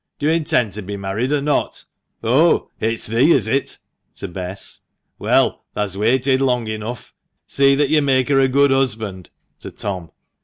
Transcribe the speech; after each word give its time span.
Do 0.17 0.25
you 0.25 0.31
intend 0.31 0.71
to 0.71 0.81
be 0.81 0.97
married 0.97 1.31
or 1.31 1.41
not? 1.41 1.85
Oh! 2.23 2.71
it's 2.79 3.05
thee, 3.05 3.29
is 3.33 3.47
it? 3.47 3.77
[to 4.15 4.27
Bess.] 4.27 4.79
Well, 5.19 5.63
thah's 5.75 5.95
waited 5.95 6.41
long 6.41 6.65
enough, 6.65 7.13
See 7.45 7.75
that 7.75 7.89
you 7.89 8.01
make 8.01 8.29
her 8.29 8.39
a 8.39 8.47
good 8.47 8.71
husband 8.71 9.29
[to 9.59 9.69
Tom. 9.69 10.09